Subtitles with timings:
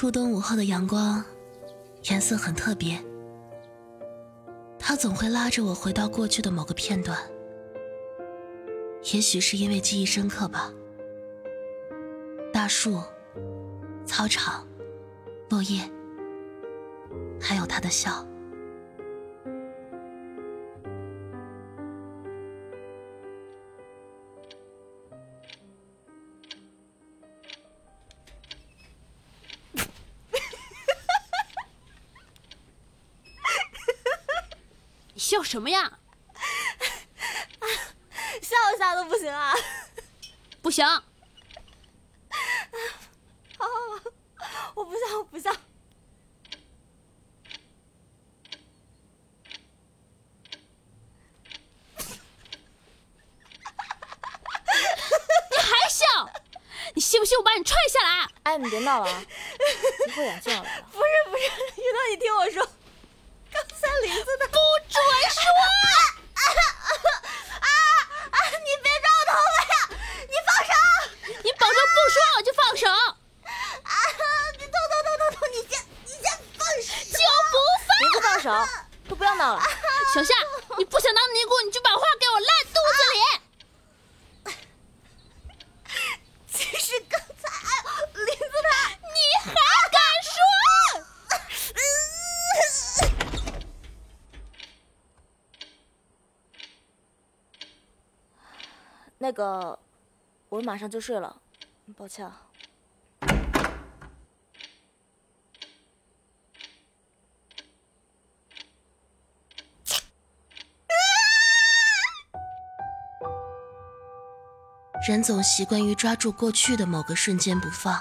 [0.00, 1.22] 初冬午后的阳光，
[2.04, 2.98] 颜色很特别。
[4.78, 7.18] 他总会拉着我回到过去的某个片段。
[9.12, 10.72] 也许是因为记忆深刻吧。
[12.50, 12.98] 大树、
[14.06, 14.66] 操场、
[15.50, 15.82] 落叶，
[17.38, 18.26] 还有他的笑。
[35.50, 35.82] 什么呀？
[38.40, 39.52] 笑一下都不行啊！
[40.62, 40.86] 不行。
[40.86, 41.02] 好，
[43.58, 43.66] 好，
[44.38, 45.50] 好，我不笑，我不笑。
[55.50, 56.06] 你还笑？
[56.94, 58.28] 你信不信我把你踹下来？
[58.44, 59.24] 哎，你别闹了啊！
[60.06, 60.84] 一会儿眼镜要来了。
[60.92, 61.42] 不是不是，
[61.80, 62.64] 雨诺，你听我说。
[63.52, 64.46] 刚才林子的
[79.40, 79.62] 都不要闹了！
[80.12, 80.34] 小夏，
[80.76, 83.18] 你不想当尼姑，你就把话给我烂肚子里。
[86.46, 87.24] 其实刚才
[88.12, 89.52] 林子他，你还
[89.90, 90.34] 敢说？
[99.22, 99.78] 那个，
[100.48, 101.40] 我马上就睡了，
[101.96, 102.49] 抱歉啊。
[115.10, 118.00] 人总习惯于抓住过去的某个瞬间不放，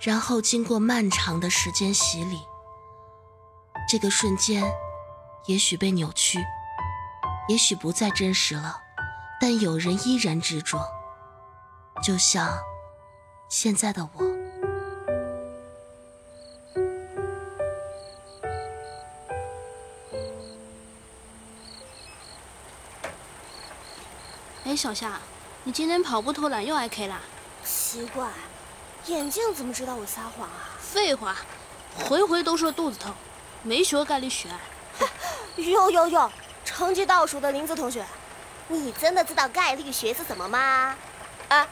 [0.00, 2.40] 然后经过漫长的时间洗礼，
[3.86, 4.64] 这个瞬间
[5.44, 6.42] 也许被扭曲，
[7.46, 8.80] 也许不再真实了。
[9.38, 10.82] 但有人依然执着，
[12.02, 12.58] 就像
[13.50, 14.24] 现在的我。
[24.64, 25.20] 哎，小夏，
[25.68, 27.20] 你今天跑步偷懒又挨 K 啦？
[27.62, 28.26] 奇怪，
[29.04, 30.70] 眼镜怎么知道我撒谎啊？
[30.80, 31.36] 废话，
[31.94, 33.14] 回回都说肚子疼，
[33.62, 34.48] 没学概率学。
[35.56, 36.32] 有有有，
[36.64, 38.02] 成绩倒数的林子同学。
[38.68, 40.96] 你真的知道概率学是什么吗？
[41.48, 41.68] 哎，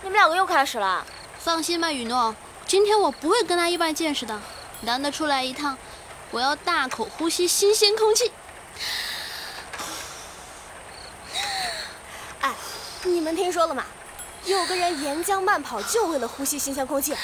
[0.00, 1.04] 你们两个又开始了。
[1.38, 2.34] 放心吧，雨诺，
[2.66, 4.40] 今天我不会跟他一般见识的。
[4.80, 5.76] 难得出来一趟，
[6.30, 8.32] 我要大口呼吸新鲜空气。
[12.40, 12.54] 哎，
[13.04, 13.84] 你们听说了吗？
[14.44, 17.14] 有个人沿江慢跑就为了呼吸新鲜空气，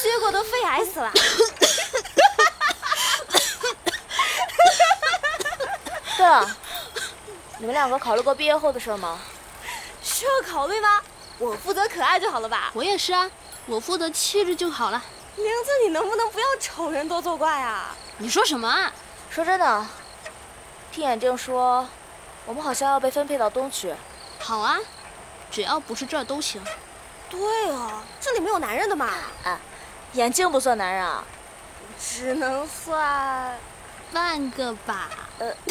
[0.00, 1.12] 结果都肺癌死了。
[6.16, 6.56] 对了。
[7.58, 9.18] 你们两个考虑过毕业后的事吗？
[10.02, 11.02] 需要考虑吗？
[11.38, 12.70] 我负责可爱就好了吧？
[12.72, 13.30] 我也是啊，
[13.66, 15.02] 我负责气质就好了。
[15.36, 17.94] 名字，你能不能不要丑人多作怪啊？
[18.18, 18.92] 你说什么啊？
[19.28, 19.86] 说真的，
[20.92, 21.88] 听眼镜说，
[22.46, 23.94] 我们好像要被分配到东区。
[24.38, 24.78] 好啊，
[25.50, 26.62] 只要不是这儿都行。
[27.28, 29.08] 对啊，这里没有男人的嘛。
[29.44, 29.58] 哎，
[30.12, 31.24] 眼镜不算男人啊，
[31.98, 33.58] 只能算
[34.12, 35.08] 半个吧。
[35.38, 35.54] 呃。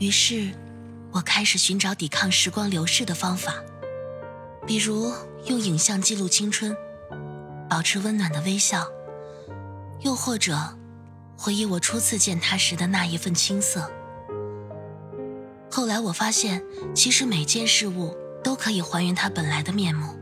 [0.00, 0.52] 于是，
[1.12, 3.54] 我开始寻找抵抗时光流逝的方法，
[4.66, 5.10] 比如
[5.46, 6.76] 用影像记录青春，
[7.70, 8.86] 保持温暖的微笑，
[10.04, 10.54] 又或者
[11.36, 13.90] 回忆我初次见他时的那一份青涩。
[15.70, 16.62] 后来我发现，
[16.94, 18.14] 其实每件事物
[18.44, 20.14] 都可以还原它本来的面目。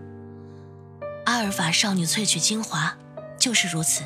[1.26, 2.96] 阿尔法少女萃取精华，
[3.36, 4.02] 就是如此。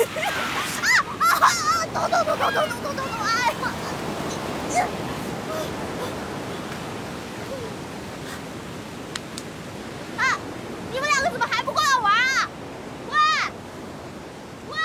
[0.00, 1.86] 啊啊啊！
[1.92, 3.00] 痛痛痛痛痛痛痛！
[10.18, 10.36] 哎呀！
[10.90, 12.48] 你们两个怎么还不过来玩啊？
[13.10, 13.16] 喂！
[14.70, 14.76] 喂！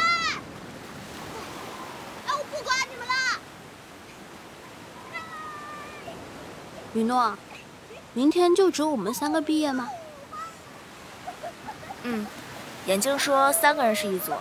[2.25, 3.13] 哎，我不管你们了。
[6.93, 7.37] 雨诺，
[8.13, 9.89] 明天就只有我们三个毕业吗？
[12.03, 12.25] 嗯，
[12.85, 14.31] 眼镜说三个人是一组。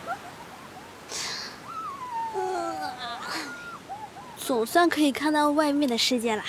[4.47, 6.45] 总算可以看到外面的世界啦。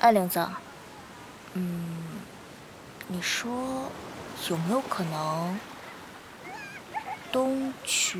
[0.00, 0.46] 哎，玲子，
[1.54, 2.20] 嗯，
[3.06, 3.90] 你说
[4.50, 5.58] 有没有可能
[7.32, 8.18] 东区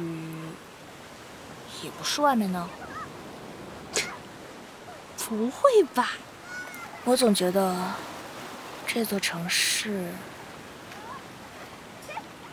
[1.82, 2.66] 也不是外面呢？
[5.28, 6.12] 不会吧？
[7.04, 7.76] 我总觉得
[8.86, 10.10] 这座城市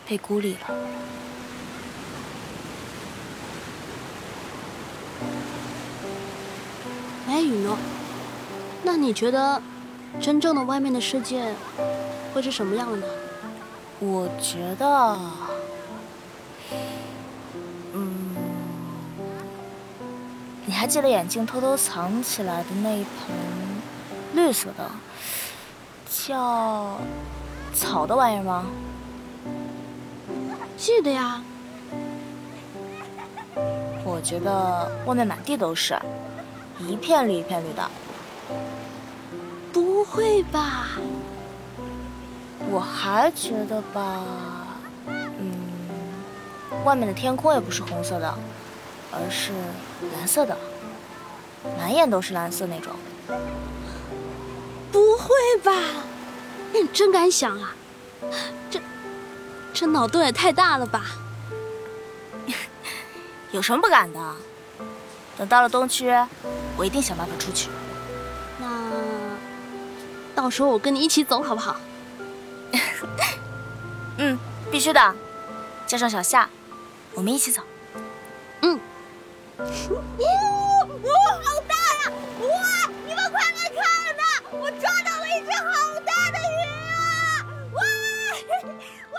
[0.06, 0.76] 被孤立了。
[7.34, 7.76] 哎，雨诺，
[8.84, 9.60] 那你觉得
[10.20, 11.52] 真正的外面的世界
[12.32, 13.04] 会是什么样的呢？
[13.98, 15.18] 我觉得，
[17.92, 18.36] 嗯，
[20.64, 23.34] 你还记得眼镜偷偷藏起来的那一盆
[24.34, 24.88] 绿色的，
[26.08, 26.96] 叫
[27.74, 28.64] 草的玩意儿吗？
[30.76, 31.42] 记得呀。
[34.04, 35.98] 我觉得外面满地都是。
[36.78, 37.90] 一片绿一片绿的，
[39.72, 40.88] 不会吧？
[42.70, 44.22] 我还觉得吧，
[45.06, 45.52] 嗯，
[46.84, 48.34] 外面的天空也不是红色的，
[49.12, 49.52] 而是
[50.16, 50.56] 蓝色的，
[51.78, 52.92] 满眼都是蓝色那种。
[54.90, 55.28] 不会
[55.62, 55.72] 吧？
[56.72, 57.74] 你真敢想啊！
[58.70, 58.80] 这
[59.72, 61.04] 这脑洞也太大了吧？
[63.52, 64.34] 有什么不敢的？
[65.36, 66.12] 等到了东区。
[66.76, 67.70] 我一定想办法出去。
[68.58, 68.90] 那
[70.34, 71.76] 到时候我跟你一起走，好不好？
[74.18, 74.38] 嗯，
[74.70, 75.14] 必须的。
[75.86, 76.48] 叫上小夏，
[77.14, 77.62] 我们一起走。
[78.62, 78.80] 嗯。
[79.58, 79.66] 哇，
[81.42, 82.10] 好大呀！
[82.40, 82.46] 哇，
[83.06, 83.76] 你们快来看
[84.16, 84.22] 呐！
[84.50, 86.56] 我抓到了一只好大的鱼
[86.90, 87.46] 啊！
[87.74, 87.78] 哇，
[89.12, 89.16] 哇，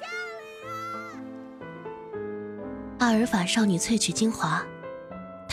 [0.00, 0.02] 这
[0.38, 0.72] 里啊！
[2.98, 4.64] 阿尔法少女萃取精华。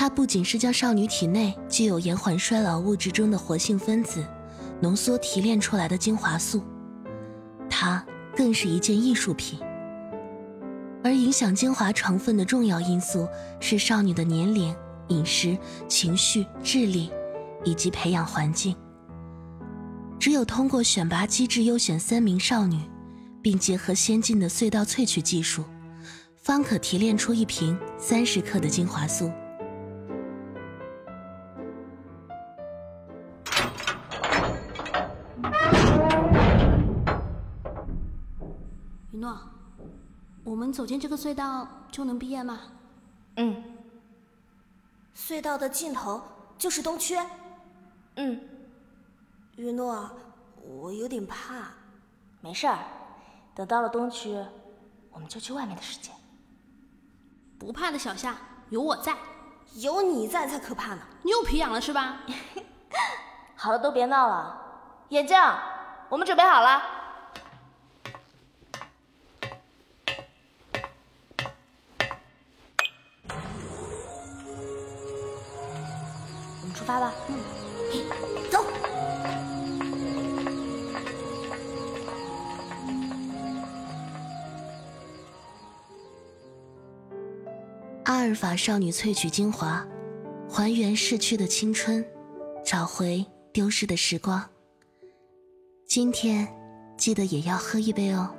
[0.05, 4.23] 它不仅是将少女体内具有延缓衰老物质中的活性分子
[4.79, 6.61] 浓缩提炼出来的精华素，
[7.67, 8.05] 它
[8.37, 9.59] 更是一件艺术品。
[11.03, 13.27] 而影响精华成分的重要因素
[13.59, 14.75] 是少女的年龄、
[15.07, 15.57] 饮食、
[15.87, 17.11] 情绪、智力
[17.63, 18.75] 以及培养环境。
[20.19, 22.79] 只有通过选拔机制优选三名少女，
[23.41, 25.63] 并结合先进的隧道萃取技术，
[26.35, 29.31] 方可提炼出一瓶三十克的精华素。
[40.55, 42.61] 我们走进这个隧道就能毕业吗？
[43.35, 43.61] 嗯。
[45.13, 46.21] 隧道的尽头
[46.57, 47.19] 就是东区。
[48.15, 48.41] 嗯。
[49.57, 50.09] 雨诺，
[50.63, 51.73] 我有点怕。
[52.39, 52.79] 没事儿，
[53.53, 54.33] 等到了东区，
[55.11, 56.09] 我们就去外面的世界。
[57.59, 58.37] 不怕的小夏，
[58.69, 59.13] 有我在。
[59.73, 61.01] 有你在才可怕呢。
[61.21, 62.21] 你又皮痒了是吧？
[63.57, 64.57] 好了，都别闹了。
[65.09, 65.37] 眼镜，
[66.07, 66.81] 我们准备好了。
[76.95, 77.35] 发吧，嗯，
[78.49, 78.63] 走。
[88.05, 89.85] 阿尔法少女萃取精华，
[90.49, 92.05] 还原逝去的青春，
[92.63, 94.41] 找回丢失的时光。
[95.85, 96.47] 今天
[96.97, 98.33] 记得也要喝一杯哦。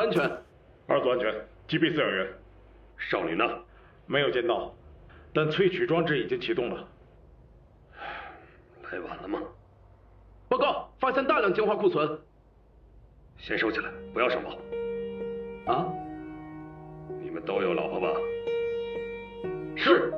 [0.00, 0.22] 安全，
[0.86, 1.30] 二组安全，
[1.68, 2.26] 击毙饲养员。
[2.96, 3.44] 少林呢？
[4.06, 4.74] 没有见到，
[5.34, 6.88] 但萃取装置已经启动了。
[8.90, 9.42] 来晚了吗？
[10.48, 12.18] 报告，发现大量精华库存。
[13.36, 14.56] 先收起来，不要上报。
[15.70, 15.92] 啊？
[17.20, 18.08] 你们都有老婆吧？
[19.76, 20.14] 是。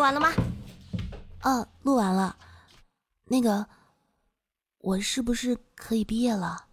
[0.00, 0.32] 录完了吗？
[1.42, 2.34] 嗯录完了。
[3.26, 3.66] 那个
[4.78, 6.68] 我是不是可以毕业了？